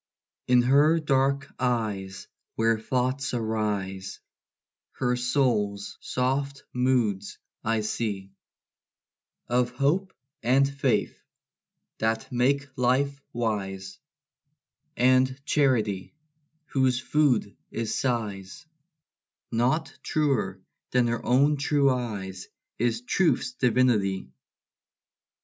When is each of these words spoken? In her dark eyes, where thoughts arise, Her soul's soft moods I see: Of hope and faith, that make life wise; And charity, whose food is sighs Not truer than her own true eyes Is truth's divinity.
In 0.47 0.63
her 0.63 0.99
dark 0.99 1.53
eyes, 1.59 2.27
where 2.55 2.79
thoughts 2.79 3.35
arise, 3.35 4.19
Her 4.93 5.15
soul's 5.15 5.99
soft 6.01 6.63
moods 6.73 7.37
I 7.63 7.81
see: 7.81 8.31
Of 9.47 9.69
hope 9.69 10.15
and 10.41 10.67
faith, 10.67 11.15
that 11.99 12.31
make 12.31 12.67
life 12.75 13.21
wise; 13.31 13.99
And 14.97 15.39
charity, 15.45 16.15
whose 16.65 16.99
food 16.99 17.55
is 17.69 17.93
sighs 17.93 18.65
Not 19.51 19.93
truer 20.01 20.63
than 20.89 21.05
her 21.09 21.23
own 21.23 21.57
true 21.57 21.91
eyes 21.91 22.47
Is 22.79 23.01
truth's 23.01 23.51
divinity. 23.51 24.31